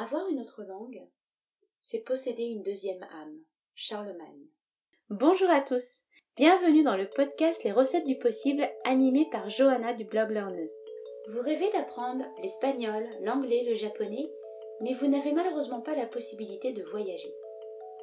[0.00, 1.02] Avoir une autre langue,
[1.82, 3.36] c'est posséder une deuxième âme.
[3.74, 4.46] Charlemagne.
[5.10, 6.02] Bonjour à tous.
[6.36, 10.70] Bienvenue dans le podcast Les recettes du possible animé par Johanna du blog Learneuse.
[11.30, 14.30] Vous rêvez d'apprendre l'espagnol, l'anglais, le japonais,
[14.82, 17.34] mais vous n'avez malheureusement pas la possibilité de voyager.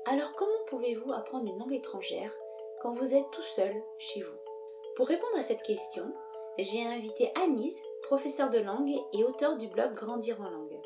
[0.05, 2.36] Alors comment pouvez-vous apprendre une langue étrangère
[2.82, 4.38] quand vous êtes tout seul chez vous?
[4.98, 6.12] Pour répondre à cette question,
[6.57, 10.77] j'ai invité Anise, professeure de langue et auteur du blog Grandir en langue.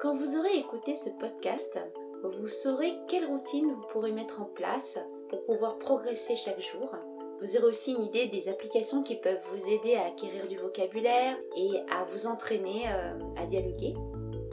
[0.00, 1.78] Quand vous aurez écouté ce podcast,
[2.22, 4.98] vous saurez quelle routine vous pourrez mettre en place
[5.30, 6.94] pour pouvoir progresser chaque jour.
[7.40, 11.36] Vous aurez aussi une idée des applications qui peuvent vous aider à acquérir du vocabulaire
[11.56, 13.94] et à vous entraîner euh, à dialoguer.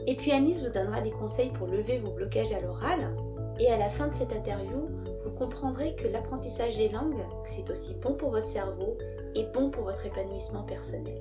[0.06, 3.14] Et puis Anis vous donnera des conseils pour lever vos blocages à l'oral.
[3.58, 4.88] Et à la fin de cette interview,
[5.24, 8.96] vous comprendrez que l'apprentissage des langues, c'est aussi bon pour votre cerveau
[9.34, 11.20] et bon pour votre épanouissement personnel.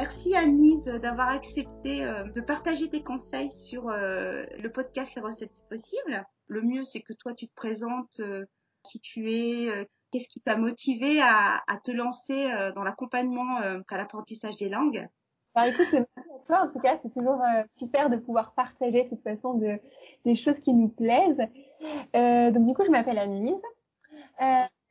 [0.00, 5.60] Merci Anise d'avoir accepté euh, de partager tes conseils sur euh, le podcast Les recettes
[5.68, 6.24] possibles.
[6.46, 8.46] Le mieux, c'est que toi, tu te présentes euh,
[8.82, 9.68] qui tu es,
[10.10, 15.06] qu'est-ce qui t'a motivé à, te lancer dans l'accompagnement à l'apprentissage des langues.
[15.54, 15.94] Bah, écoute,
[16.46, 16.62] toi.
[16.62, 19.78] En tout cas, c'est toujours super de pouvoir partager de toute façon de,
[20.24, 21.42] des choses qui nous plaisent.
[22.14, 23.62] donc du coup, je m'appelle Anise.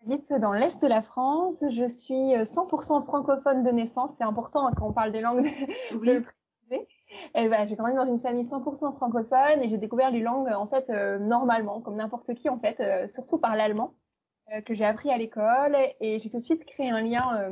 [0.02, 1.64] J'habite dans l'est de la France.
[1.70, 4.14] Je suis 100% euh, francophone de naissance.
[4.18, 6.14] C'est important quand on parle des langues de, oui.
[6.14, 6.88] le préciser.
[7.36, 10.68] Et ben, j'ai grandi dans une famille 100% francophone et j'ai découvert les langues en
[10.68, 13.96] fait euh, normalement, comme n'importe qui en fait, euh, surtout par l'allemand
[14.66, 17.52] que j'ai appris à l'école et j'ai tout de suite créé un lien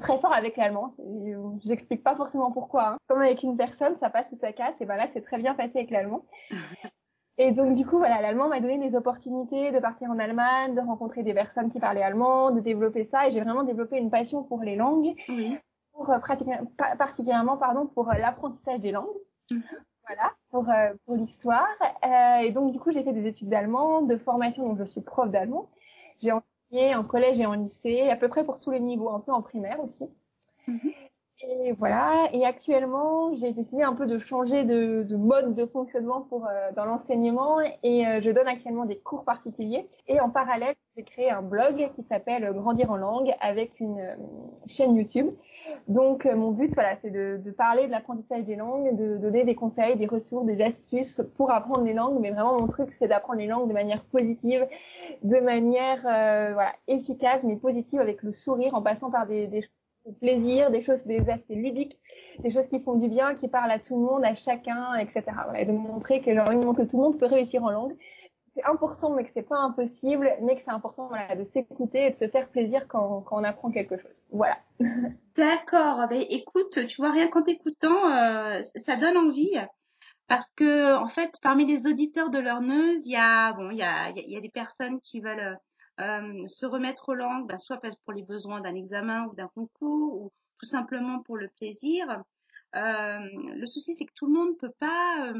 [0.00, 0.92] très fort avec l'allemand.
[0.98, 2.88] Je n'explique pas forcément pourquoi.
[2.88, 2.96] Hein.
[3.06, 4.80] Comme avec une personne, ça passe ou ça casse.
[4.80, 6.24] Et ben là, c'est très bien passé avec l'allemand.
[7.38, 10.80] Et donc du coup, voilà, l'allemand m'a donné des opportunités de partir en Allemagne, de
[10.80, 13.26] rencontrer des personnes qui parlaient allemand, de développer ça.
[13.26, 15.58] Et j'ai vraiment développé une passion pour les langues, oui.
[15.92, 16.18] pour euh,
[16.98, 19.16] particulièrement pardon pour euh, l'apprentissage des langues.
[19.50, 19.62] Mhm.
[20.06, 21.68] Voilà, pour, euh, pour l'histoire.
[22.04, 25.00] Euh, et donc du coup, j'ai fait des études d'allemand, de formation, donc je suis
[25.00, 25.70] prof d'allemand.
[26.18, 29.20] J'ai enseigné en collège et en lycée, à peu près pour tous les niveaux, un
[29.20, 30.04] peu en primaire aussi.
[30.66, 30.92] Mhm.
[31.40, 32.28] Et voilà.
[32.32, 36.70] Et actuellement, j'ai décidé un peu de changer de, de mode de fonctionnement pour euh,
[36.76, 39.88] dans l'enseignement et euh, je donne actuellement des cours particuliers.
[40.06, 44.14] Et en parallèle, j'ai créé un blog qui s'appelle Grandir en langue avec une euh,
[44.66, 45.30] chaîne YouTube.
[45.88, 49.56] Donc mon but, voilà, c'est de, de, parler de l'apprentissage des langues, de donner des
[49.56, 52.20] conseils, des ressources, des astuces pour apprendre les langues.
[52.20, 54.66] Mais vraiment, mon truc, c'est d'apprendre les langues de manière positive,
[55.22, 59.62] de manière voilà efficace mais positive avec le sourire, en passant par des, des
[60.20, 61.98] plaisir, des choses, des aspects ludiques,
[62.40, 65.22] des choses qui font du bien, qui parlent à tout le monde, à chacun, etc.
[65.44, 67.70] Voilà, et de montrer que j'ai envie de que tout le monde peut réussir en
[67.70, 67.96] langue.
[68.54, 72.10] C'est important, mais que c'est pas impossible, mais que c'est important voilà, de s'écouter et
[72.10, 74.22] de se faire plaisir quand, quand on apprend quelque chose.
[74.30, 74.58] Voilà.
[75.36, 76.06] D'accord.
[76.10, 79.56] Ben, écoute, tu vois, rien qu'en t'écoutant, euh, ça donne envie.
[80.28, 83.82] Parce que, en fait, parmi les auditeurs de Learneuse, il y a, bon, il y
[83.82, 85.58] a, il y a des personnes qui veulent
[86.00, 90.22] euh, se remettre aux langues, ben, soit pour les besoins d'un examen ou d'un concours,
[90.22, 92.22] ou tout simplement pour le plaisir.
[92.74, 93.18] Euh,
[93.54, 95.32] le souci, c'est que tout le monde peut pas,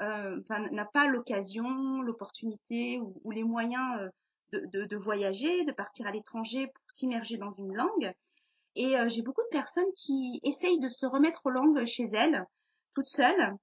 [0.00, 0.42] euh,
[0.72, 4.10] n'a pas l'occasion, l'opportunité ou, les moyens
[4.52, 8.12] de, de, de, voyager, de partir à l'étranger pour s'immerger dans une langue.
[8.74, 12.44] Et j'ai beaucoup de personnes qui essayent de se remettre aux langues chez elles,
[12.94, 13.54] toutes seules.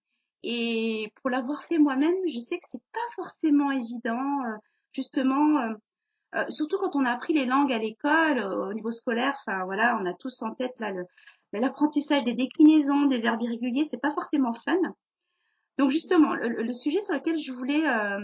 [0.43, 4.37] Et pour l'avoir fait moi-même, je sais que c'est pas forcément évident,
[4.93, 5.73] justement,
[6.35, 9.65] euh, surtout quand on a appris les langues à l'école, euh, au niveau scolaire, enfin
[9.65, 10.91] voilà, on a tous en tête là
[11.53, 14.77] l'apprentissage des déclinaisons, des verbes irréguliers, c'est pas forcément fun.
[15.77, 18.19] Donc justement, le, sujet sur lequel je voulais euh,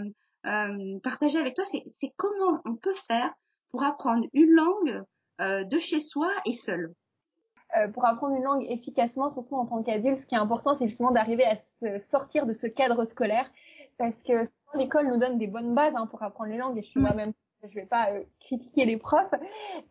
[0.46, 3.32] euh partager avec toi, c'est comment on peut faire
[3.70, 5.02] pour apprendre une langue
[5.40, 6.94] de chez soi et seul.
[7.92, 11.10] pour apprendre une langue efficacement, surtout en tant qu'adulte, ce qui est important, c'est justement
[11.10, 13.50] d'arriver à se sortir de ce cadre scolaire,
[13.98, 14.44] parce que
[14.74, 17.32] l'école nous donne des bonnes bases hein, pour apprendre les langues, et je suis moi-même
[17.70, 19.34] je vais pas euh, critiquer les profs.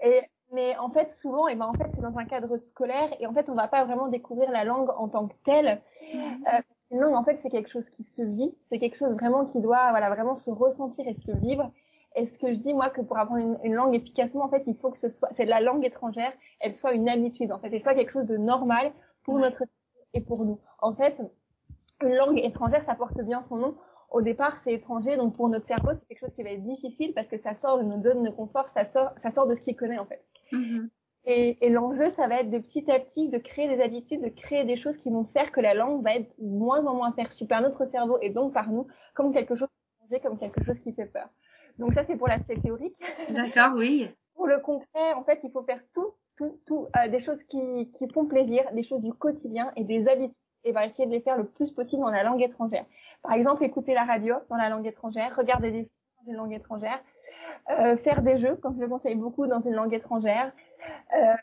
[0.02, 0.22] Et,
[0.52, 3.34] mais en fait, souvent, et ben en fait, c'est dans un cadre scolaire et en
[3.34, 5.82] fait, on va pas vraiment découvrir la langue en tant que telle.
[6.14, 9.14] Euh, parce qu'une langue, en fait, c'est quelque chose qui se vit, c'est quelque chose
[9.14, 11.72] vraiment qui doit, voilà, vraiment se ressentir et se vivre.
[12.16, 14.76] Et ce que je dis, moi, que pour apprendre une, langue efficacement, en fait, il
[14.76, 16.32] faut que ce soit, c'est de la langue étrangère,
[16.62, 18.94] elle soit une habitude, en fait, et soit quelque chose de normal
[19.24, 19.64] pour notre
[20.14, 20.60] et pour nous.
[20.80, 21.20] En fait,
[22.02, 23.76] une langue étrangère, ça porte bien son nom
[24.16, 27.14] au départ, c'est étranger, donc pour notre cerveau, c'est quelque chose qui va être difficile
[27.14, 29.60] parce que ça sort de nos zones de confort, ça sort, ça sort de ce
[29.60, 30.24] qu'il connaît en fait.
[30.54, 30.88] Mm-hmm.
[31.26, 34.30] Et, et l'enjeu, ça va être de petit à petit de créer des habitudes, de
[34.30, 37.46] créer des choses qui vont faire que la langue va être moins en moins perçue
[37.46, 39.68] par notre cerveau et donc par nous comme quelque chose
[40.24, 41.28] comme quelque chose qui fait peur.
[41.78, 42.96] Donc ça, c'est pour l'aspect théorique.
[43.30, 44.08] D'accord, oui.
[44.36, 47.92] pour le concret, en fait, il faut faire tout, tout, tout, euh, des choses qui,
[47.98, 51.22] qui font plaisir, des choses du quotidien et des habitudes et va essayer de les
[51.22, 52.86] faire le plus possible dans la langue étrangère.
[53.22, 55.90] Par exemple, écouter la radio dans la langue étrangère, regarder des films
[56.26, 57.00] dans une langue étrangère,
[57.70, 60.52] euh, faire des jeux, comme je le conseille beaucoup, dans une langue étrangère,
[61.16, 61.34] euh,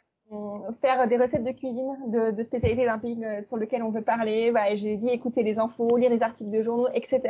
[0.80, 4.02] faire des recettes de cuisine de, de spécialité d'un pays euh, sur lequel on veut
[4.02, 4.52] parler.
[4.74, 7.20] J'ai dit écouter les infos, lire les articles de journaux, etc.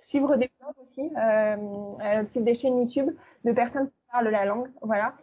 [0.00, 1.56] Suivre des blogs aussi, euh,
[2.04, 3.10] euh, suivre des chaînes YouTube
[3.44, 4.68] de personnes qui parlent la langue.
[4.82, 5.14] Voilà,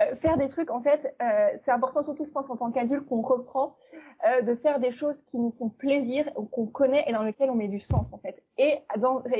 [0.00, 0.70] euh, faire des trucs.
[0.70, 3.76] En fait, euh, c'est important surtout, je pense, en tant qu'adulte, qu'on reprend
[4.26, 7.54] euh, de faire des choses qui nous font plaisir, qu'on connaît et dans lesquelles on
[7.54, 8.42] met du sens en fait.
[8.58, 8.78] Et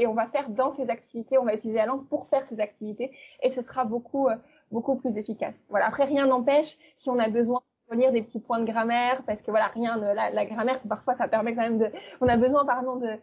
[0.06, 3.10] on va faire dans ces activités, on va utiliser la langue pour faire ces activités
[3.42, 4.28] et ce sera beaucoup
[4.74, 5.54] beaucoup plus efficace.
[5.70, 5.86] Voilà.
[5.86, 9.40] Après, rien n'empêche si on a besoin de lire des petits points de grammaire, parce
[9.40, 11.90] que voilà, rien la, la grammaire, c'est parfois ça permet quand même de,
[12.20, 13.18] on a besoin pardon de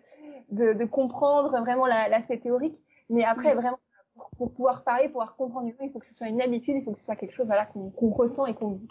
[0.52, 2.78] de, de comprendre vraiment l'aspect théorique,
[3.10, 3.80] mais après vraiment
[4.16, 6.92] pour, pour, pouvoir parler, pouvoir comprendre il faut que ce soit une habitude, il faut
[6.92, 8.88] que ce soit quelque chose voilà qu'on qu ressent et qu'on vit.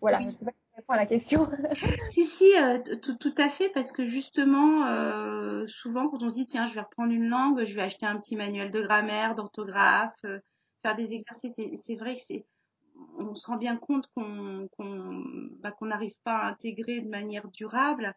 [0.00, 0.18] Voilà.
[0.18, 0.26] Oui.
[0.30, 1.48] Je sais pas si à la question.
[2.10, 6.46] si si, euh, tout à fait, parce que justement, euh, souvent quand on se dit
[6.46, 10.14] tiens, je vais reprendre une langue, je vais acheter un petit manuel de grammaire, d'orthographe.
[10.24, 10.38] Euh,
[10.82, 11.60] faire des exercices.
[11.74, 12.46] C'est vrai que c'est,
[13.18, 15.24] on se rend bien compte qu'on qu'on
[15.60, 18.14] bah, qu'on n'arrive pas à intégrer de manière durable.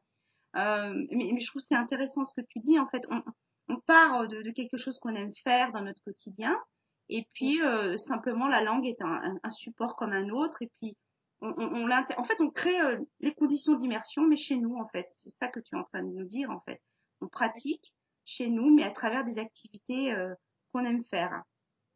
[0.57, 2.79] Euh, mais, mais, je trouve c'est intéressant ce que tu dis.
[2.79, 3.23] En fait, on,
[3.69, 6.59] on part de, de, quelque chose qu'on aime faire dans notre quotidien,
[7.09, 10.97] et puis euh, simplement la langue est un, un, support comme un autre, et puis
[11.41, 14.85] on, on, on en fait on crée euh, les conditions d'immersion, mais chez nous en
[14.85, 15.07] fait.
[15.17, 16.81] C'est ça que tu es en train de nous dire en fait.
[17.21, 17.93] On pratique
[18.25, 20.33] chez nous, mais à travers des activités euh,
[20.71, 21.43] qu'on aime faire.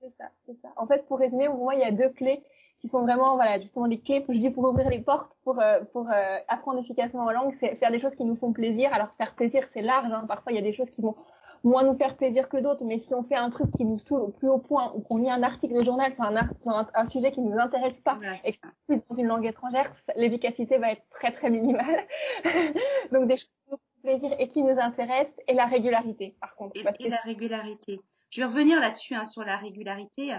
[0.06, 0.70] C'est ça, c'est ça.
[0.78, 2.44] En fait, pour résumer, pour moi, il y a deux clés
[2.80, 5.80] qui sont vraiment, voilà, justement les clés, je dis pour ouvrir les portes, pour euh,
[5.94, 8.94] pour euh, apprendre efficacement la langue, c'est faire des choses qui nous font plaisir.
[8.94, 10.12] Alors faire plaisir, c'est large.
[10.12, 10.26] Hein.
[10.28, 11.16] Parfois, il y a des choses qui vont
[11.64, 14.22] moins nous faire plaisir que d'autres, mais si on fait un truc qui nous saoule
[14.22, 16.88] au plus haut point ou qu'on lit un article de journal sur un, sur un,
[16.94, 20.78] un sujet qui nous intéresse pas ouais, et que c'est dans une langue étrangère, l'efficacité
[20.78, 22.06] va être très très minimale.
[23.12, 26.56] Donc des choses qui nous font plaisir et qui nous intéressent et la régularité, par
[26.56, 26.78] contre.
[26.78, 28.02] Et, et la régularité.
[28.36, 30.36] Je vais revenir là-dessus hein, sur la régularité.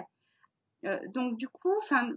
[0.84, 2.10] Euh, donc du coup, enfin,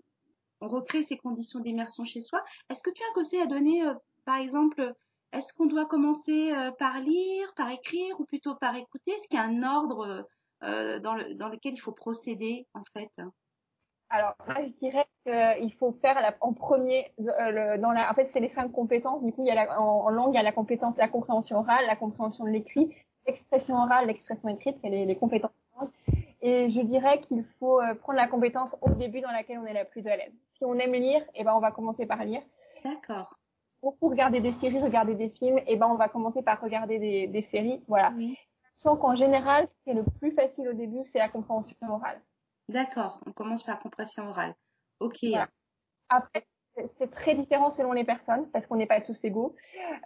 [0.60, 2.44] on recrée ces conditions d'immersion chez soi.
[2.70, 3.94] Est-ce que tu as un conseil à donner, euh,
[4.26, 4.94] par exemple,
[5.32, 9.14] est-ce qu'on doit commencer euh, par lire, par écrire ou plutôt par écouter?
[9.14, 10.28] Est-ce qu'il y a un ordre
[10.62, 13.10] dans, le, dans lequel il faut procéder en fait?
[14.10, 18.50] Alors, moi, je dirais qu'il faut faire en premier, dans la, en fait, c'est les
[18.50, 19.24] cinq compétences.
[19.24, 21.60] Du coup, il y a la, en, langue, il y a la compétence la compréhension
[21.60, 22.94] orale, la compréhension de l'écrit,
[23.26, 25.52] l'expression orale, l'expression écrite, c'est les compétences
[26.42, 29.74] et je dirais qu'il faut euh, prendre la compétence au début dans laquelle on est
[29.74, 30.34] la plus à l'aise.
[30.50, 32.42] Si on aime lire, eh ben on va commencer par lire.
[32.84, 33.36] D'accord.
[33.82, 37.28] Pour regarder des séries, regarder des films, eh ben on va commencer par regarder des,
[37.28, 37.84] des séries.
[37.88, 38.12] Voilà.
[38.16, 38.38] Oui.
[38.78, 42.22] Sachant qu'en général, ce qui est le plus facile au début, c'est la compréhension orale.
[42.70, 43.20] D'accord.
[43.26, 44.56] On commence par la compréhension orale.
[45.00, 45.18] Ok.
[45.24, 45.48] Voilà.
[46.10, 46.46] Après,
[46.98, 49.56] c'est très différent selon les personnes parce qu'on n'est pas tous égaux.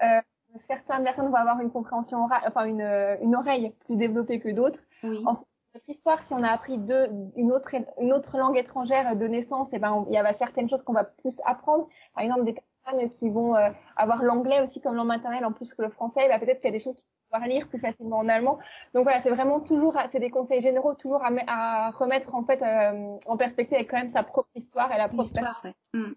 [0.04, 0.22] Euh,
[0.58, 2.82] certaines personnes vont avoir une compréhension orale, enfin une,
[3.22, 4.80] une oreille plus développée que d'autres.
[5.04, 5.24] Oui.
[5.26, 5.44] En
[5.74, 9.68] notre histoire, si on a appris deux, une autre, une autre langue étrangère de naissance,
[9.74, 11.88] et eh ben, il y a certaines choses qu'on va plus apprendre.
[12.14, 15.74] Par exemple, des personnes qui vont euh, avoir l'anglais aussi comme langue maternelle en plus
[15.74, 17.80] que le français, bah, peut-être qu'il y a des choses qu'ils vont pouvoir lire plus
[17.80, 18.60] facilement en allemand.
[18.94, 22.62] Donc voilà, c'est vraiment toujours, c'est des conseils généraux, toujours à, à remettre en fait
[22.62, 25.62] euh, en perspective avec quand même sa propre histoire et la propre histoire.
[25.64, 25.74] Ouais.
[25.94, 26.14] Mmh.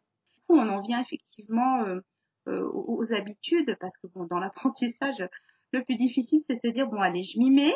[0.51, 2.01] On en vient effectivement euh,
[2.49, 5.27] euh, aux, aux habitudes parce que bon, dans l'apprentissage,
[5.73, 7.75] le plus difficile, c'est se dire bon allez, je m'y mets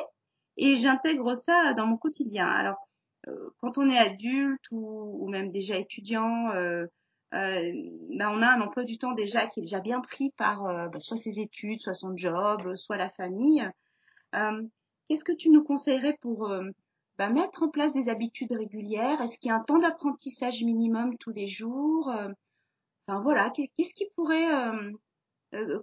[0.60, 2.46] et j'intègre ça dans mon quotidien.
[2.46, 2.88] Alors,
[3.28, 6.86] euh, quand on est adulte ou, ou même déjà étudiant, euh,
[7.34, 7.72] euh,
[8.10, 10.88] ben on a un emploi du temps déjà qui est déjà bien pris par euh,
[10.88, 13.68] ben soit ses études, soit son job, soit la famille.
[14.34, 14.62] Euh,
[15.08, 16.48] qu'est-ce que tu nous conseillerais pour
[17.18, 19.20] ben mettre en place des habitudes régulières?
[19.20, 22.08] Est-ce qu'il y a un temps d'apprentissage minimum tous les jours?
[23.06, 24.48] Enfin voilà, qu'est-ce qui pourrait,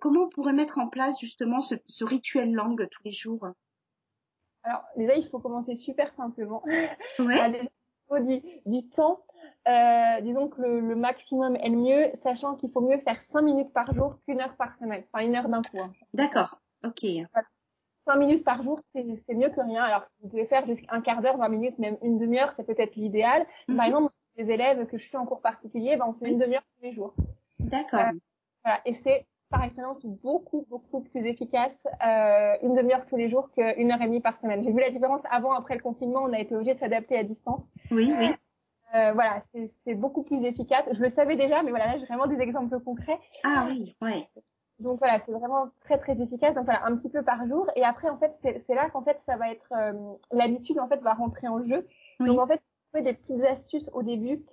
[0.01, 3.47] comment on pourrait mettre en place justement ce, ce rituel langue tous les jours?
[4.63, 6.63] Alors déjà, il faut commencer super simplement.
[6.65, 6.89] Ouais.
[7.19, 7.69] il
[8.07, 9.19] faut du, du temps.
[9.67, 13.41] Euh, disons que le, le, maximum est le mieux, sachant qu'il faut mieux faire 5
[13.41, 15.03] minutes par jour qu'une heure par semaine.
[15.11, 15.79] Enfin, une heure d'un coup.
[15.79, 15.91] Hein.
[16.13, 16.59] D'accord.
[16.85, 17.03] Ok.
[17.03, 17.47] Voilà.
[18.05, 19.83] 5 minutes par jour, c'est mieux que rien.
[19.83, 22.63] Alors, si vous pouvez faire jusqu'à un quart d'heure, 20 minutes, même une demi-heure, c'est
[22.63, 23.41] peut-être l'idéal.
[23.41, 23.77] Mm -hmm.
[23.77, 26.63] Par exemple, les élèves que je suis en cours particulier, ben, on fait une demi-heure
[26.75, 27.13] tous les jours.
[27.59, 27.99] D'accord.
[27.99, 28.19] Euh,
[28.63, 28.79] voilà.
[28.85, 33.91] Et c'est par expérience beaucoup beaucoup plus efficace euh, une demi-heure tous les jours qu'une
[33.91, 34.63] heure et demie par semaine.
[34.63, 37.23] J'ai vu la différence avant après le confinement, on a été obligé de s'adapter à
[37.23, 37.63] distance.
[37.91, 38.29] Oui, oui.
[38.95, 39.39] Euh, voilà,
[39.83, 40.87] c'est beaucoup plus efficace.
[40.91, 43.19] Je le savais déjà, mais voilà, là j'ai vraiment des exemples concrets.
[43.43, 44.27] Ah oui, ouais.
[44.79, 46.53] Donc voilà, c'est vraiment très très efficace.
[46.55, 47.69] Donc voilà, un petit peu par jour.
[47.75, 49.93] Et après en fait, c'est là qu'en fait ça va être euh,
[50.31, 51.87] l'habitude en fait va rentrer en jeu.
[52.19, 52.27] Oui.
[52.27, 52.61] Donc en fait,
[53.01, 54.43] des petites astuces au début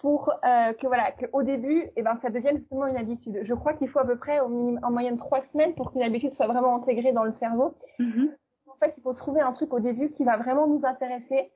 [0.00, 3.40] pour euh, que voilà, qu'au début, eh ben, ça devienne justement une habitude.
[3.42, 6.02] Je crois qu'il faut à peu près au minimum, en moyenne trois semaines pour qu'une
[6.02, 7.74] habitude soit vraiment intégrée dans le cerveau.
[7.98, 8.34] Mhm.
[8.68, 11.50] En fait, il faut trouver un truc au début qui va vraiment nous intéresser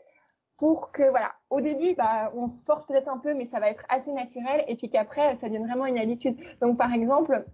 [0.56, 3.68] pour que voilà, au début, bah, on se force peut-être un peu, mais ça va
[3.68, 6.36] être assez naturel, et puis qu'après, ça devienne vraiment une habitude.
[6.60, 7.44] Donc, par exemple,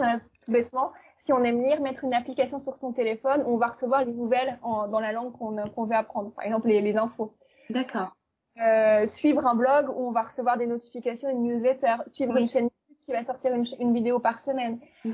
[0.00, 0.04] euh,
[0.44, 4.04] tout bêtement, si on aime lire, mettre une application sur son téléphone, on va recevoir
[4.04, 6.32] les nouvelles en, dans la langue qu'on qu'on veut apprendre.
[6.32, 7.34] Par exemple, les, les infos.
[7.68, 8.16] D'accord.
[8.60, 12.42] Euh, suivre un blog où on va recevoir des notifications, une newsletter, suivre Oui.
[12.42, 14.78] une chaîne YouTube qui va sortir une, vidéo par semaine.
[15.06, 15.10] Euh,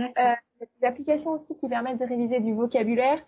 [0.61, 3.21] il y a des applications aussi qui permettent de réviser du vocabulaire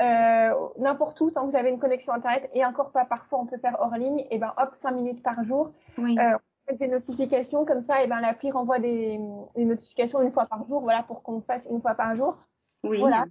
[0.00, 3.46] euh, n'importe où tant que vous avez une connexion internet et encore pas parfois on
[3.46, 6.18] peut faire hors ligne et ben hop cinq minutes par jour oui.
[6.18, 9.20] euh, on fait des notifications comme ça et ben l'appli renvoie des,
[9.56, 12.36] des notifications une fois par jour voilà pour qu'on fasse une fois par jour
[12.84, 12.98] oui.
[12.98, 13.24] voilà.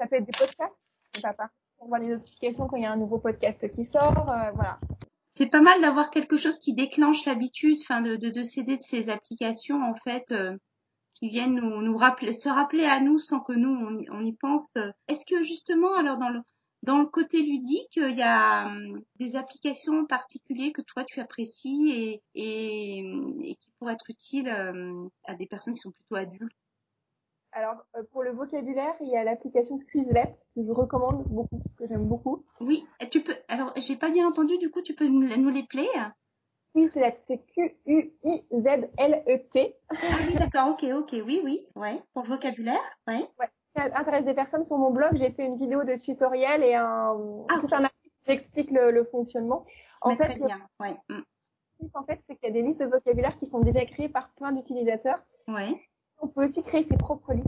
[0.00, 0.74] ça peut être des podcasts
[1.80, 4.78] on voit les notifications quand il y a un nouveau podcast qui sort euh, voilà
[5.38, 8.82] C'est pas mal d'avoir quelque chose qui déclenche l'habitude, enfin de, de, de céder de
[8.82, 10.56] ces applications en fait euh,
[11.14, 14.24] qui viennent nous, nous rappeler, se rappeler à nous sans que nous on y, on
[14.24, 14.76] y pense.
[15.06, 16.40] Est-ce que justement alors dans le
[16.82, 22.20] dans le côté ludique, il y a hum, des applications particulières que toi tu apprécies
[22.34, 23.00] et,
[23.44, 26.50] et qui pourraient être utiles euh, à des personnes qui sont plutôt adultes?
[27.52, 31.86] Alors euh, pour le vocabulaire il y a l'application Quizlet que je recommande beaucoup que
[31.88, 33.34] j'aime beaucoup Oui, tu peux.
[33.48, 34.58] Alors j'ai pas bien entendu.
[34.58, 36.12] Du coup, tu peux nous, les plaire
[36.74, 37.38] Quizlet c'est
[38.52, 39.94] Q-U-I-Z-L-E-T Ah
[40.26, 40.68] oui, d'accord.
[40.70, 41.16] Ok, ok.
[41.24, 41.66] Oui, oui.
[41.74, 42.02] Ouais.
[42.12, 42.80] Pour le vocabulaire.
[43.06, 43.28] Ouais.
[43.74, 47.16] ça intéresse des personnes sur mon blog, j'ai fait une vidéo de tutoriel et un,
[47.48, 49.64] Ah, tout un article qui explique le, le fonctionnement.
[50.00, 50.58] En Mais fait, très bien.
[50.80, 50.96] Ouais.
[51.08, 51.22] mm.
[51.94, 54.30] en fait, c'est qu'il y a des listes de vocabulaire qui sont déjà créées par
[54.34, 55.20] plein d'utilisateurs.
[55.48, 55.80] Ouais.
[56.20, 57.46] On peut aussi créer ses propres listes.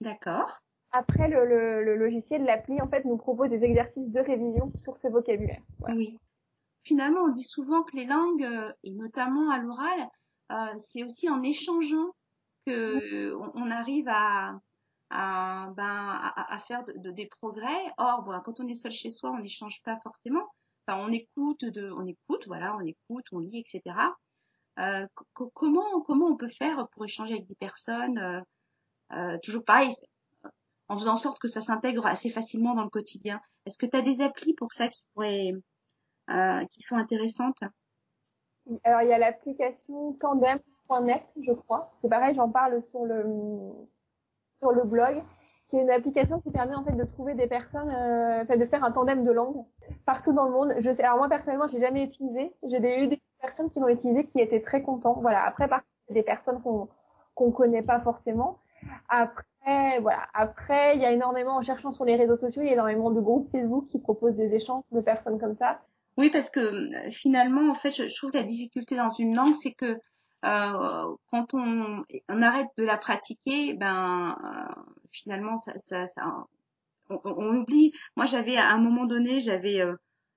[0.00, 0.60] D'accord.
[0.90, 4.96] Après, le, le, le logiciel, l'appli, en fait, nous propose des exercices de révision sur
[4.96, 5.60] ce vocabulaire.
[5.80, 5.96] Voilà.
[5.96, 6.18] Oui.
[6.84, 10.08] Finalement, on dit souvent que les langues, euh, et notamment à l'oral,
[10.52, 12.10] euh, c'est aussi en échangeant
[12.66, 14.58] que on, on arrive à
[15.10, 17.92] à, ben, à, à faire de, de- des progrès.
[17.96, 20.46] Or, bon, quand on est seul chez soi, on n'échange pas forcément.
[20.86, 23.96] Enfin, on écoute, de, on écoute, voilà, on écoute, on lit, etc.
[24.78, 28.40] Euh, co- comment comment on peut faire pour échanger avec des personnes euh,
[29.12, 29.92] euh, Toujours pareil,
[30.88, 33.40] en faisant en sorte que ça s'intègre assez facilement dans le quotidien.
[33.66, 35.52] Est-ce que tu as des applis pour ça qui pourraient
[36.70, 37.62] qui sont intéressantes?
[38.84, 41.90] Alors, il y a l'application tandem.net, je crois.
[42.02, 43.24] C'est pareil, j'en parle sur le,
[44.58, 45.22] sur le blog,
[45.68, 48.84] qui est une application qui permet en fait de trouver des personnes, euh, de faire
[48.84, 49.64] un tandem de langue
[50.06, 50.74] partout dans le monde.
[50.80, 52.52] Je sais, alors moi personnellement, j'ai jamais utilisé.
[52.68, 55.18] J'ai eu des personnes qui l'ont utilisé qui étaient très contents.
[55.20, 55.44] Voilà.
[55.44, 56.88] Après, par des personnes qu'on
[57.34, 58.58] qu'on connaît pas forcément.
[59.08, 60.26] Après, voilà.
[60.34, 63.10] Après, il y a énormément, en cherchant sur les réseaux sociaux, il y a énormément
[63.10, 65.80] de groupes Facebook qui proposent des échanges de personnes comme ça.
[66.16, 69.54] Oui, parce que euh, finalement, en fait, je trouve que la difficulté dans une langue,
[69.54, 70.00] c'est que
[70.44, 76.46] euh, quand on, on arrête de la pratiquer, ben euh, finalement, ça, ça, ça
[77.10, 77.92] on, on- oublie.
[78.16, 79.94] Moi, j'avais à un moment donné, j'avais euh,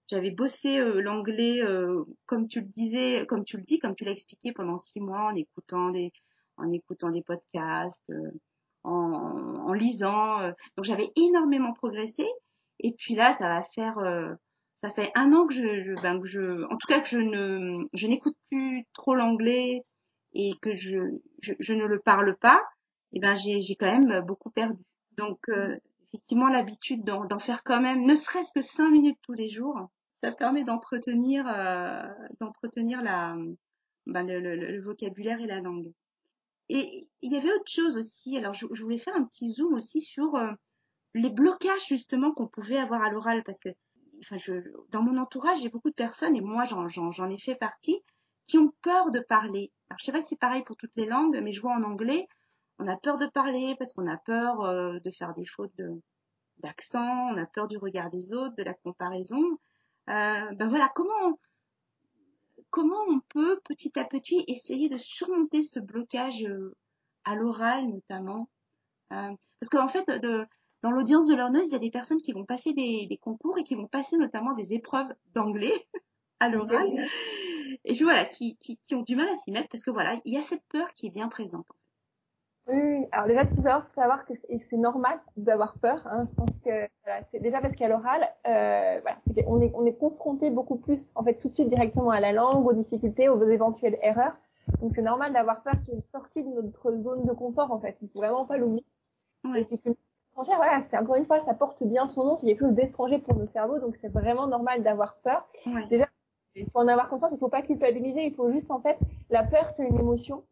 [0.08, 4.06] j'avais bossé euh, l'anglais euh, comme tu le disais, comme tu le dis, comme tu
[4.06, 6.12] l'as expliqué pendant six mois en écoutant des
[6.58, 8.32] en écoutant des podcasts, euh,
[8.84, 8.92] en,
[9.68, 10.40] en lisant.
[10.76, 12.28] donc j'avais énormément progressé.
[12.80, 13.98] Et puis là, ça va faire
[14.84, 17.86] ça fait un an que je- ben, que je, en tout cas que je ne,
[17.94, 19.82] je n'écoute plus trop l'anglais
[20.34, 21.00] et que je,
[21.42, 22.62] je, je ne le parle pas.
[23.14, 24.82] Et ben j'ai, quand même beaucoup perdu.
[25.18, 25.76] Donc euh,
[26.10, 29.90] effectivement l'habitude d'en, faire quand même, ne serait-ce que cinq minutes tous les jours,
[30.24, 32.04] ça permet d'entretenir, euh,
[32.40, 33.36] d'entretenir la,
[34.08, 35.92] ben, le, le, le vocabulaire et la langue.
[36.70, 38.38] Et il y avait autre chose aussi.
[38.38, 40.52] Alors je, je voulais faire un petit zoom aussi sur euh,
[41.14, 43.70] les blocages justement qu'on pouvait avoir à l'oral parce que
[44.20, 44.54] enfin je
[44.90, 48.02] dans mon entourage j'ai beaucoup de personnes et moi j'en ai fait partie
[48.52, 49.72] qui ont peur de parler.
[49.90, 51.84] Alors je sais pas si c'est pareil pour toutes les langues mais je vois en
[51.84, 52.28] anglais
[52.80, 55.80] on a peur de parler parce qu'on a peur euh, de faire des fautes
[56.58, 59.44] d'accent, on a peur du regard des autres, de la comparaison.
[60.10, 61.40] Euh, ben voilà comment
[62.72, 66.76] comment on peut petit à petit essayer de surmonter ce blocage euh,
[67.24, 68.50] à l'oral notamment
[69.10, 70.10] parce qu'en fait,
[70.82, 73.64] dans l'audience de Learneuse, il y a des personnes qui vont passer des concours et
[73.66, 75.74] qui vont passer notamment des épreuves d'anglais
[76.40, 76.90] à l'oral.
[77.86, 80.16] Et puis voilà, qui, qui, qui ont du mal à s'y mettre parce que voilà,
[80.26, 81.68] il y a cette peur qui est bien présente.
[82.68, 83.08] Oui, oui.
[83.12, 86.06] alors déjà tout d'abord, faut savoir que c'est normal d'avoir peur.
[86.06, 86.28] Hein.
[86.30, 89.86] Je pense que voilà, c'est déjà parce qu'à l'oral, euh, voilà, c'est qu'on est on
[89.86, 93.30] est confronté beaucoup plus en fait tout de suite directement à la langue, aux difficultés,
[93.30, 94.34] aux éventuelles erreurs.
[94.80, 95.74] Donc c'est normal d'avoir peur.
[95.86, 97.98] C'est une sortie de notre zone de confort en fait.
[98.02, 98.86] Il faut vraiment pas l'oublier.
[99.44, 102.36] L'étranger, voilà, c'est encore une fois, ça porte bien son nom.
[102.36, 105.48] C'est quelque chose d'étranger pour notre cerveau, donc c'est vraiment normal d'avoir peur.
[105.66, 105.86] Ouais.
[105.90, 106.08] Déjà,
[106.56, 108.98] il faut en avoir conscience, il faut pas culpabiliser, il faut juste en fait,
[109.30, 110.44] la peur c'est une émotion.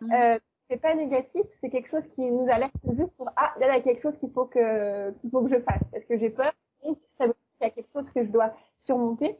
[0.00, 0.12] Mhm.
[0.12, 0.38] Euh,
[0.70, 3.78] c'est pas négatif, c'est quelque chose qui nous alerte juste sur ah là il y
[3.78, 6.52] a quelque chose qu'il faut que qu'il faut que je fasse parce que j'ai peur,
[6.84, 9.38] donc ça veut dire qu'il y a quelque chose que je dois surmonter.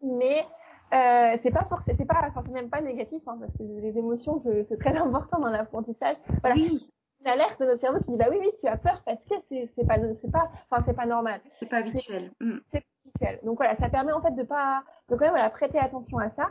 [0.00, 0.44] Mais
[0.92, 3.98] euh, c'est pas forcément, c'est pas, enfin c'est même pas négatif hein, parce que les
[3.98, 6.16] émotions c'est très important dans l'apprentissage.
[6.40, 6.88] Voilà, Oui,
[7.24, 9.34] une alerte de notre cerveau qui dit bah oui oui tu as peur parce que
[9.38, 12.30] c'est c'est pas c'est pas enfin c'est pas normal c'est pas habituel.
[12.40, 12.58] Mm.
[12.72, 13.40] c'est habituel.
[13.44, 16.28] Donc voilà, ça permet en fait de pas de quand même voilà, prêter attention à
[16.28, 16.50] ça.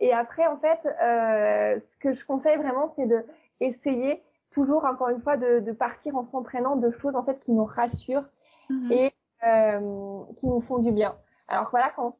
[0.00, 3.24] Et après en fait, euh, ce que je conseille vraiment, c'est de
[3.60, 7.52] essayer toujours encore une fois de, de partir en s'entraînant de choses en fait qui
[7.52, 8.24] nous rassurent
[8.68, 8.92] Mhm.
[8.92, 9.12] et
[9.44, 11.16] euh, qui nous font du bien.
[11.48, 12.12] Alors voilà, quand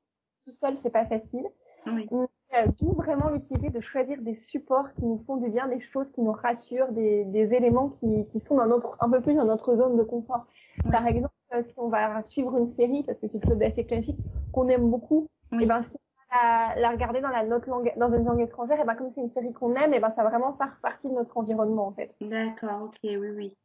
[0.44, 1.46] tout seul c'est pas facile.
[1.86, 2.08] Oui.
[2.54, 6.10] Euh, D'où vraiment l'utilité de choisir des supports qui nous font du bien, des choses
[6.12, 9.44] qui nous rassurent, des, des éléments qui, qui sont dans notre, un peu plus dans
[9.44, 10.46] notre zone de confort.
[10.90, 13.84] Par exemple, euh, si on va suivre une série, parce que c'est quelque chose d'assez
[13.84, 14.18] classique,
[14.52, 15.64] qu'on aime beaucoup, Oui.
[15.64, 18.40] et ben si on va la, la regarder dans la notre langue, dans une langue
[18.40, 20.78] étrangère, et ben comme c'est une série qu'on aime, et ben ça va vraiment faire
[20.80, 22.14] partie de notre environnement en fait.
[22.20, 23.56] D'accord, ok, oui, oui.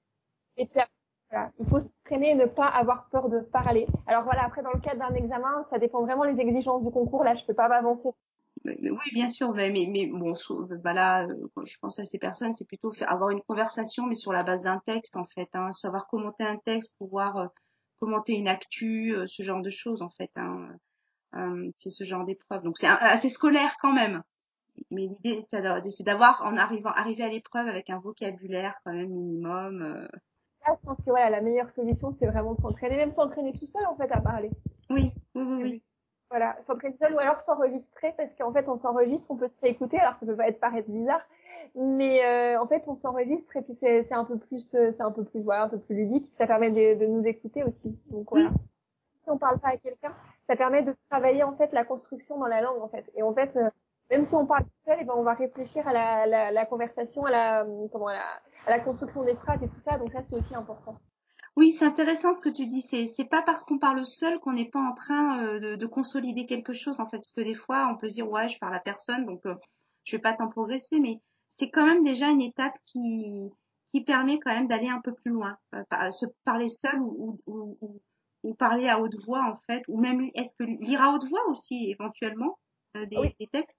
[0.57, 0.79] Et puis
[1.29, 3.87] voilà, il faut s'entraîner et ne pas avoir peur de parler.
[4.05, 7.23] Alors voilà, après dans le cadre d'un examen, ça dépend vraiment des exigences du concours.
[7.23, 8.09] Là, je peux pas m'avancer
[8.63, 10.33] Oui, bien sûr, mais, mais, mais bon,
[10.83, 14.05] bah là, euh, quand je pense à ces personnes, c'est plutôt faire, avoir une conversation,
[14.05, 17.47] mais sur la base d'un texte, en fait, hein, savoir commenter un texte, pouvoir euh,
[17.99, 20.69] commenter une actu, euh, ce genre de choses, en fait, hein,
[21.35, 22.63] euh, c'est ce genre d'épreuve.
[22.63, 24.21] Donc c'est un- assez scolaire quand même.
[24.91, 29.81] Mais l'idée, c'est d'avoir, en arrivant, arriver à l'épreuve avec un vocabulaire quand même minimum.
[29.81, 30.07] euh.
[30.67, 33.65] Là, je pense que voilà, la meilleure solution, c'est vraiment de s'entraîner, même s'entraîner tout
[33.65, 34.51] seul en fait à parler.
[34.89, 35.83] Oui, oui, oui, oui.
[36.31, 39.99] Voilà, s'entraîner seul ou alors s'enregistrer parce qu'en fait on s'enregistre, on peut se réécouter.
[39.99, 41.19] Alors ça peut pas être paraître bizarre,
[41.75, 45.01] mais euh, en fait on s'enregistre et puis c'est c'est un peu plus euh, c'est
[45.01, 46.27] un peu plus voilà un peu plus ludique.
[46.27, 47.89] Puis ça permet de, de nous écouter aussi.
[48.11, 48.49] Donc voilà.
[49.23, 50.15] Si on parle pas à quelqu'un,
[50.47, 53.11] ça permet de travailler en fait la construction dans la langue en fait.
[53.15, 53.69] Et en fait euh,
[54.09, 57.25] même si on parle seul, et ben on va réfléchir à la, la, la conversation,
[57.25, 59.97] à la comment à la, à la construction des phrases et tout ça.
[59.97, 60.95] Donc ça c'est aussi important.
[61.57, 62.81] Oui, c'est intéressant ce que tu dis.
[62.81, 65.85] C'est c'est pas parce qu'on parle seul qu'on n'est pas en train euh, de, de
[65.85, 68.57] consolider quelque chose en fait, parce que des fois on peut se dire ouais je
[68.57, 69.55] parle à personne donc euh,
[70.03, 71.19] je vais pas tant progresser, mais
[71.57, 73.49] c'est quand même déjà une étape qui
[73.93, 75.57] qui permet quand même d'aller un peu plus loin.
[75.75, 78.01] Euh, par- se parler seul ou, ou, ou,
[78.43, 81.45] ou parler à haute voix en fait, ou même est-ce que lire à haute voix
[81.49, 82.57] aussi éventuellement
[82.95, 83.35] euh, des, Oui.
[83.39, 83.77] des textes?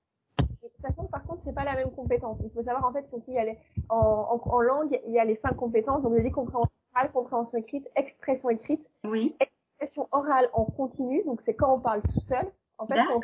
[0.83, 2.39] Sachant que par contre, c'est pas la même compétence.
[2.45, 3.57] Il faut savoir en fait qu'il y a les,
[3.89, 6.03] en, en, en langue, il y a les cinq compétences.
[6.03, 11.23] Donc, on a dit compréhension orale, compréhension écrite, expression écrite, Oui, expression orale en continu.
[11.25, 12.47] Donc, c'est quand on parle tout seul.
[12.79, 13.21] En fait, d'accord.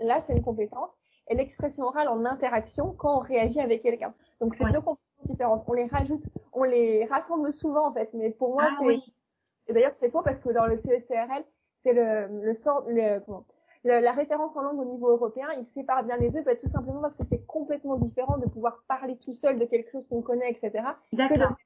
[0.00, 0.90] là, c'est une compétence.
[1.28, 4.12] Et l'expression orale en interaction quand on réagit avec quelqu'un.
[4.40, 5.64] Donc, c'est deux compétences différentes.
[5.68, 6.22] On les rajoute,
[6.52, 8.10] on les rassemble souvent en fait.
[8.14, 9.14] Mais pour moi, Ah c'est oui,
[9.68, 11.44] et d'ailleurs, c'est faux parce que dans le CECRL,
[11.84, 13.44] c'est le, le, sort- le, comment,
[13.84, 16.66] le- la référence en langue au niveau européen, il sépare bien les deux, bah, tout
[16.68, 20.22] simplement parce que c'est complètement différent de pouvoir parler tout seul de quelque chose qu'on
[20.22, 21.56] connaît, etc., d'accord.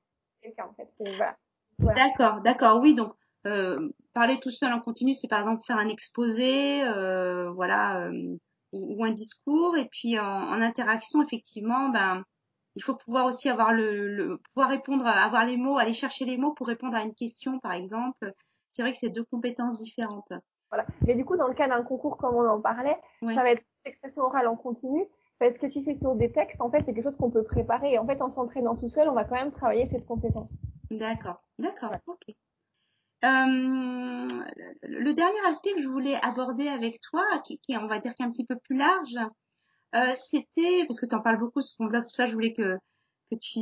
[0.45, 0.89] Quelqu'un, en fait.
[0.99, 1.37] C'est- Voilà.
[1.79, 2.09] Voilà.
[2.09, 3.13] D'accord, d'accord, oui, donc
[3.47, 8.37] euh, parler tout seul en continu, c'est par exemple faire un exposé, euh, voilà, euh,
[8.73, 12.23] ou, un discours, et puis en, en interaction, effectivement, ben,
[12.77, 16.39] il faut pouvoir aussi avoir le, le pouvoir répondre, avoir les mots, aller chercher les
[16.39, 18.33] mots pour répondre à une question, par exemple.
[18.73, 20.33] C'est vrai que c'est deux compétences différentes.
[20.71, 20.87] voilà.
[21.07, 23.51] Mais du coup, dans le cas d'un concours comme on en parlait, Oui, ça va
[23.51, 25.05] être l'expression orale en continu.
[25.39, 27.93] Parce que si c'est sur des textes, en fait, c'est quelque chose qu'on peut préparer.
[27.95, 30.53] Et en fait, en s'entraînant tout seul, on va quand même travailler cette compétence.
[30.91, 32.01] d'accord, d'accord, Ouais.
[32.07, 32.35] ok.
[33.25, 34.29] Euh,
[34.83, 38.15] le dernier aspect que je voulais aborder avec toi, qui, qui est, on va dire,
[38.15, 39.17] qui est un petit peu plus large,
[39.97, 42.31] Euh, c'était parce que tu en parles beaucoup sur ton blog, c'est pour ça que
[42.31, 42.77] je voulais que
[43.31, 43.61] que tu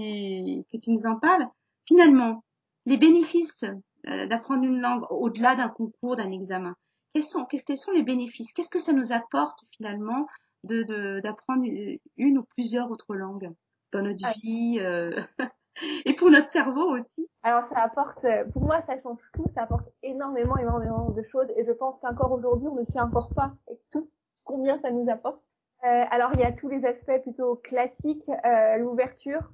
[0.72, 1.46] que tu nous en parles.
[1.87, 2.42] Finalement,
[2.87, 3.64] les bénéfices
[4.08, 6.74] euh, d'apprendre une langue au-delà d'un concours, d'un examen.
[7.12, 8.54] Quels sont quels sont les bénéfices?
[8.54, 10.26] Qu'est-ce que ça nous apporte finalement
[10.64, 13.51] de de d'apprendre une, une ou plusieurs autres langues
[13.92, 14.33] dans notre Ah.
[14.42, 15.20] vie euh,
[16.07, 19.62] et pour notre cerveau aussi Alors ça apporte, euh, pour moi ça change tout, ça
[19.62, 23.53] apporte énormément, énormément de choses et je pense qu'encore aujourd'hui on ne s'y encore pas
[23.70, 24.11] et tout
[24.44, 25.42] combien ça nous apporte.
[25.85, 29.53] Euh, alors il y a tous les aspects plutôt classiques, euh, l'ouverture,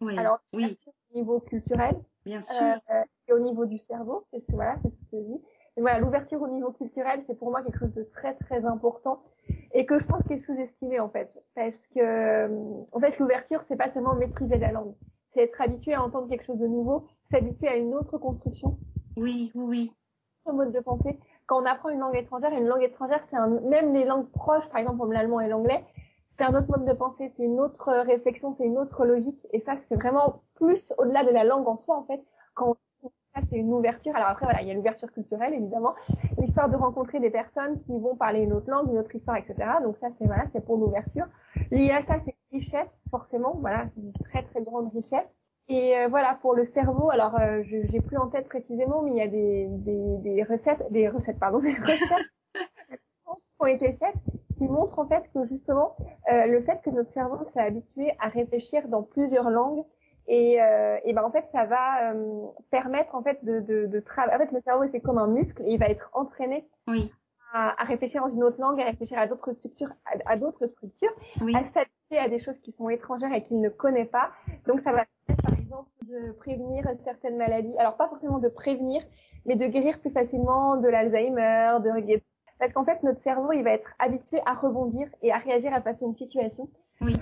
[0.00, 0.78] Oui, alors oui,
[1.12, 2.76] au niveau culturel bien sûr.
[2.90, 5.42] euh, et au niveau du cerveau, c'est ce- voilà, c'est ce que je dis.
[5.76, 9.22] Et voilà, l'ouverture au niveau culturel, c'est pour moi quelque chose de très très important
[9.72, 13.62] et que je pense qu'il est sous-estimé en fait, parce que euh, en fait l'ouverture
[13.62, 14.94] c'est pas seulement maîtriser la langue,
[15.30, 18.78] c'est être habitué à entendre quelque chose de nouveau, s'habituer à une autre construction,
[19.16, 19.96] Oui, oui, oui.
[20.46, 21.18] un mode de pensée.
[21.46, 24.68] Quand on apprend une langue étrangère, une langue étrangère, c'est un, même les langues proches,
[24.68, 25.84] par exemple comme l'allemand et l'anglais,
[26.28, 29.46] c'est un autre mode de pensée, c'est une autre réflexion, c'est une autre logique.
[29.52, 32.22] Et ça, c'est vraiment plus au-delà de la langue en soi, en fait.
[32.54, 32.76] Quand
[33.34, 34.14] ça c'est une ouverture.
[34.16, 35.94] Alors après voilà, il y a l'ouverture culturelle évidemment,
[36.38, 39.54] l'histoire de rencontrer des personnes qui vont parler une autre langue, une autre histoire, etc.
[39.82, 41.26] Donc ça c'est voilà, c'est pour l'ouverture.
[41.70, 45.34] Lié à ça, c'est richesse forcément, voilà, une très très grande richesse.
[45.68, 47.10] Et euh, voilà pour le cerveau.
[47.10, 50.42] Alors euh, je j'ai plus en tête précisément, mais il y a des, des, des
[50.42, 52.96] recettes, des recettes pardon, des recherches qui
[53.60, 54.16] ont été faites
[54.60, 55.96] qui montrent en fait que justement
[56.30, 59.84] euh, le fait que notre cerveau s'est habitué à réfléchir dans plusieurs langues
[60.26, 64.00] et, euh, et ben en fait ça va euh, permettre en fait de, de, de
[64.00, 64.36] travailler.
[64.36, 67.12] En fait le cerveau c'est comme un muscle et il va être entraîné Oui,
[67.52, 70.66] à, à réfléchir dans une autre langue, à réfléchir à d'autres structures, à, à d'autres
[70.68, 74.30] structures, oui, à s'adapter à des choses qui sont étrangères et qu'il ne connaît pas.
[74.66, 77.76] Donc ça va permettre par exemple de prévenir certaines maladies.
[77.78, 79.02] Alors pas forcément de prévenir,
[79.46, 82.20] mais de guérir plus facilement de l'Alzheimer, de
[82.58, 85.80] parce qu'en fait notre cerveau il va être habitué à rebondir et à réagir à
[85.80, 86.68] passer une situation.
[87.00, 87.16] oui,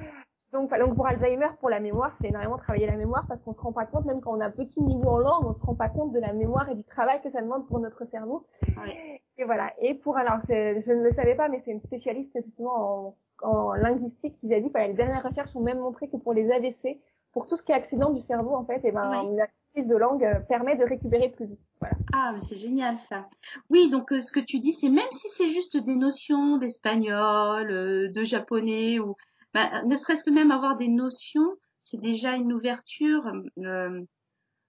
[0.53, 3.61] Donc, donc pour Alzheimer, pour la mémoire, c'est énormément travailler la mémoire parce qu'on se
[3.61, 5.75] rend pas compte, même quand on a un petit niveau en langue, on se rend
[5.75, 8.47] pas compte de la mémoire et du travail que ça demande pour notre cerveau.
[8.63, 8.93] oui.
[9.41, 9.73] Et voilà.
[9.81, 13.73] Et pour alors, je ne le savais pas, mais c'est une spécialiste justement en, en
[13.75, 16.99] linguistique qui a dit que les dernières recherches ont même montré que pour les AVC,
[17.33, 19.37] pour tout ce qui est accident du cerveau en fait, et ben Oui.
[19.37, 21.61] la prise de langue euh, permet de récupérer plus vite.
[21.79, 21.95] Voilà.
[22.13, 23.29] Ah, mais c'est génial ça.
[23.71, 27.71] Oui, donc euh, ce que tu dis, c'est même si c'est juste des notions d'espagnol,
[27.71, 29.15] euh, de japonais, ou
[29.59, 33.27] bah, ne serait-ce que même avoir des notions, c'est déjà une ouverture.
[33.59, 34.01] euh,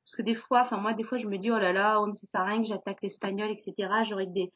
[0.06, 2.08] parce que des fois, enfin moi, des fois, je me dis oh là là, oh,
[2.08, 3.73] mais ça sert à rien que j'attaque l'espagnol, etc.
[4.04, 4.52] J'aurais des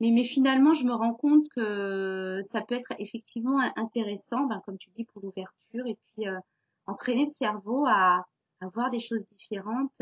[0.00, 4.78] mais, mais finalement, je me rends compte que ça peut être effectivement intéressant, ben, comme
[4.78, 6.38] tu dis, pour l'ouverture, et puis euh,
[6.86, 8.26] entraîner le cerveau à,
[8.60, 10.00] à voir des choses différentes.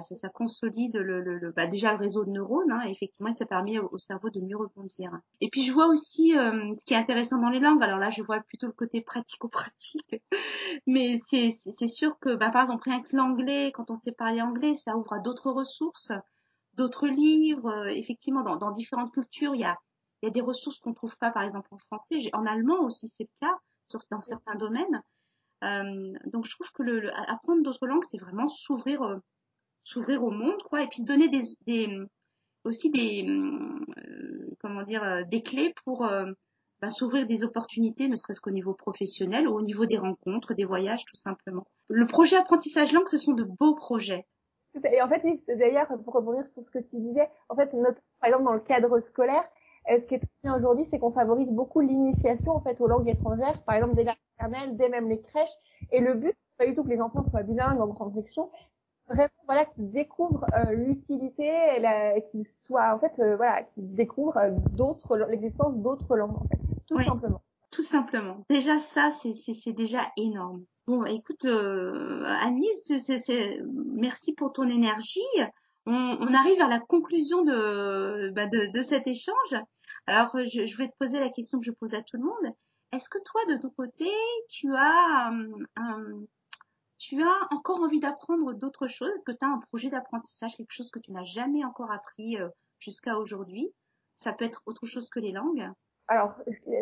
[0.00, 0.98] Ça, consolide
[1.56, 4.40] bah, déjà le réseau de neurones, hein, et effectivement, ça permet au, au cerveau de
[4.40, 5.12] mieux rebondir.
[5.40, 7.82] Et puis je vois aussi euh, ce qui est intéressant dans les langues.
[7.82, 10.22] Alors là, je vois plutôt le côté pratico-pratique,
[10.86, 14.74] mais c'est sûr que, bah, par exemple, rien que l'anglais, quand on sait parler anglais,
[14.74, 16.12] ça ouvre à d'autres ressources
[16.78, 17.68] d'autres livres.
[17.68, 19.76] Euh, effectivement, dans, différentes cultures, il y a,
[20.22, 22.16] des ressources qu'on ne trouve pas, par exemple, en français.
[22.32, 23.54] En allemand aussi, c'est le cas,
[24.10, 25.02] dans certains domaines.
[25.64, 29.20] Euh, donc, je trouve que le, apprendre d'autres langues, c'est vraiment s'ouvrir,
[29.88, 31.88] s'ouvrir au monde, quoi, et puis se donner des, des
[32.64, 36.26] aussi des, euh, comment dire, euh, des clés pour euh,
[36.80, 40.64] bah, s'ouvrir des opportunités, ne serait-ce qu'au niveau professionnel ou au niveau des rencontres, des
[40.64, 41.66] voyages, tout simplement.
[41.88, 44.26] Le projet apprentissage langue, ce sont de beaux projets.
[44.92, 47.70] Et en fait, d'ailleurs, pour rebondir sur ce que tu disais, en fait,
[48.20, 49.42] par exemple, dans le cadre scolaire,
[49.88, 53.08] ce qui est très bien aujourd'hui, c'est qu'on favorise beaucoup l'initiation, en fait, aux langues
[53.08, 55.56] étrangères, par exemple, dès la maternelle, dès même les crèches.
[55.90, 58.50] Et le but, c'est pas du tout que les enfants soient bilingues en grande section,
[59.08, 64.36] vraiment, voilà, qu'ils découvrent euh, l'utilité, et qu'ils soient, en fait, euh, voilà, qu'ils découvrent
[64.38, 67.42] euh, d'autres, l'existence d'autres langues, en fait, tout simplement.
[67.70, 68.44] Tout simplement.
[68.48, 70.64] Déjà ça, c'est c'est c'est déjà énorme.
[70.86, 73.60] Bon, écoute, euh, Annelise, c'est c'est
[73.92, 75.20] merci pour ton énergie.
[75.84, 79.54] On, on arrive à la conclusion de bah, de, de cet échange.
[80.06, 82.24] Alors, euh, je, je vais te poser la question que je pose à tout le
[82.24, 82.54] monde.
[82.92, 84.06] Est-ce que toi, de ton côté,
[84.48, 86.22] tu as euh, un-
[86.98, 89.10] tu as encore envie d'apprendre d'autres choses?
[89.10, 92.36] Est-ce que tu as un projet d'apprentissage, quelque chose que tu n'as jamais encore appris
[92.38, 93.72] euh, jusqu'à aujourd'hui?
[94.16, 95.70] Ça peut être autre chose que les langues.
[96.08, 96.34] Alors,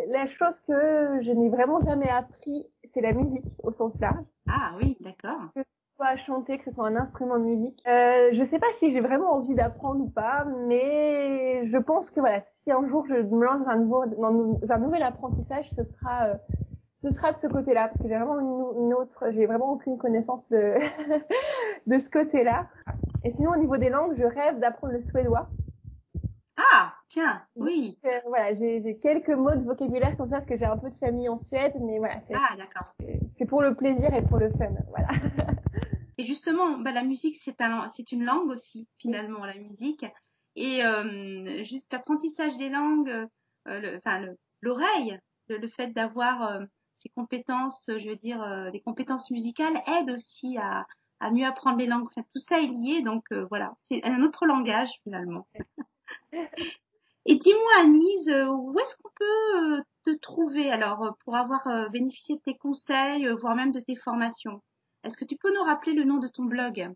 [0.08, 4.24] la chose que je n'ai vraiment jamais appris, c'est la musique, au sens large.
[4.48, 5.50] Ah oui, d'accord.
[5.54, 7.82] que ce soit chanter, que ce soit un instrument de musique.
[7.88, 12.20] Euh, je sais pas si j'ai vraiment envie d'apprendre ou pas, mais je pense que
[12.20, 15.82] voilà, si un jour je me lance dans un, nouveau, dans un nouvel apprentissage, ce
[15.82, 16.34] sera, euh,
[17.06, 19.96] ce sera de ce côté-là, parce que j'ai vraiment une, une autre, j'ai vraiment aucune
[19.96, 20.74] connaissance de,
[21.86, 22.66] de ce côté-là.
[23.22, 25.48] Et sinon, au niveau des langues, je rêve d'apprendre le suédois.
[26.56, 27.98] Ah, tiens, oui.
[28.02, 30.78] Donc, euh, voilà, j'ai j'ai quelques mots de vocabulaire comme ça, parce que j'ai un
[30.78, 32.92] peu de famille en Suède, mais voilà, c'est Ah, d'accord.
[33.36, 35.08] c'est pour le plaisir et pour le fun, voilà.
[36.18, 40.04] Et justement, bah, la musique, c'est un, c'est une langue aussi, finalement, la musique.
[40.56, 46.60] Et euh, juste l'apprentissage des langues, euh, le, enfin, le- l'oreille, le, le fait d'avoir
[46.98, 50.86] ces compétences, je veux dire, euh, des compétences musicales aide aussi à,
[51.20, 52.08] à mieux apprendre les langues.
[52.08, 55.46] Enfin, tout ça est lié, donc euh, voilà, c'est un autre langage finalement.
[57.28, 61.66] Et dis-moi, Anise, euh, où est-ce qu'on peut euh, te trouver alors euh, pour avoir
[61.66, 64.62] euh, bénéficié de tes conseils, euh, voire même de tes formations?
[65.02, 66.88] Est-ce que tu peux nous rappeler le nom de ton blog?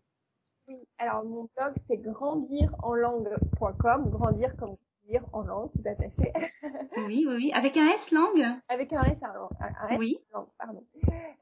[0.67, 4.77] Oui, alors mon blog c'est grandirenlangue.com, grandir comme
[5.11, 6.31] dire en langue, tout attaché,
[6.97, 7.51] Oui, oui, oui.
[7.53, 8.45] Avec un S langue?
[8.69, 10.83] avec un S, un, un S Oui, langue, pardon.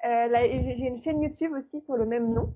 [0.05, 0.27] Euh,
[0.77, 2.53] j'ai une chaîne YouTube aussi sur le même nom,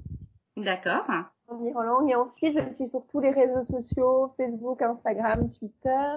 [0.58, 1.08] d'accord.
[1.50, 6.16] En langue, et ensuite je suis sur tous les réseaux sociaux, Facebook, Instagram, Twitter,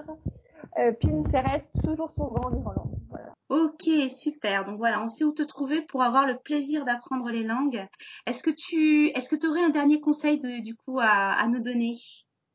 [0.79, 3.33] euh, Pinterest, toujours sur Grandir en langue, voilà.
[3.49, 4.65] Ok, super.
[4.65, 7.85] Donc voilà, on sait où te trouver pour avoir le plaisir d'apprendre les langues.
[8.25, 11.47] Est-ce que tu est-ce que tu aurais un dernier conseil de, du coup à, à
[11.47, 11.93] nous donner?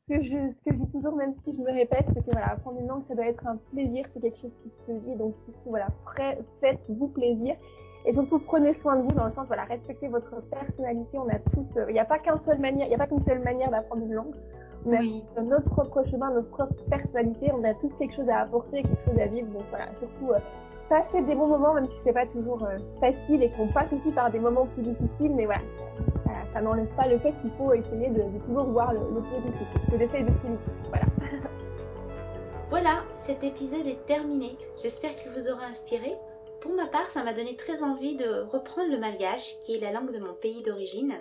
[0.07, 2.51] Que je, ce que je dis toujours, même si je me répète, c'est que voilà,
[2.51, 5.15] apprendre une langue, ça doit être un plaisir, c'est quelque chose qui se vit.
[5.15, 5.87] Donc surtout, voilà,
[6.59, 7.55] faites-vous plaisir.
[8.05, 11.17] Et surtout, prenez soin de vous dans le sens, voilà, respectez votre personnalité.
[11.17, 13.07] On a tous, euh, il n'y a pas qu'une seule manière, il n'y a pas
[13.07, 14.35] qu'une seule manière d'apprendre une langue.
[14.85, 15.23] On Oui.
[15.37, 17.49] a notre propre chemin, notre propre personnalité.
[17.53, 19.47] On a tous quelque chose à apporter, quelque chose à vivre.
[19.53, 20.39] Donc voilà, surtout, euh,
[20.89, 24.11] passez des bons moments, même si c'est pas toujours euh, facile et qu'on passe aussi
[24.11, 25.33] par des moments plus difficiles.
[25.33, 25.61] Mais voilà,
[26.53, 29.67] ça n'enlève pas le fait qu'il faut essayer de, toujours voir le, le positif.
[29.89, 30.59] Que j'essaye de souligner.
[30.89, 31.05] Voilà.
[32.69, 34.57] Voilà, cet épisode est terminé.
[34.81, 36.15] J'espère qu'il vous aura inspiré.
[36.59, 39.91] Pour ma part, ça m'a donné très envie de reprendre le malgache, qui est la
[39.91, 41.13] langue de mon pays d'origine.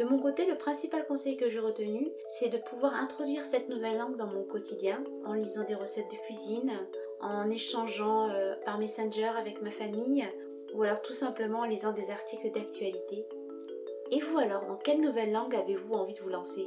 [0.00, 3.98] De mon côté, le principal conseil que j'ai retenu, c'est de pouvoir introduire cette nouvelle
[3.98, 6.72] langue dans mon quotidien, en lisant des recettes de cuisine,
[7.20, 10.26] en échangeant euh, par Messenger avec ma famille,
[10.74, 13.24] ou alors tout simplement en lisant des articles d'actualité.
[14.10, 16.66] Et vous alors, dans quelle nouvelle langue avez-vous envie de vous lancer?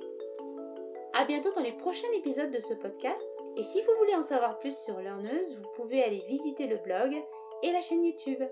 [1.13, 3.27] À bientôt dans les prochains épisodes de ce podcast.
[3.57, 7.15] Et si vous voulez en savoir plus sur Learneuse, vous pouvez aller visiter le blog
[7.63, 8.43] et la chaîne YouTube.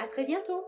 [0.00, 0.64] À très bientôt